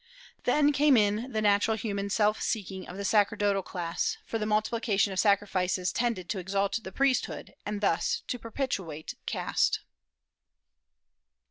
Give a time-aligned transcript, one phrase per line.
[0.45, 5.13] Then came in the natural human self seeking of the sacerdotal class, for the multiplication
[5.13, 9.81] of sacrifices tended to exalt the priesthood, and thus to perpetuate caste.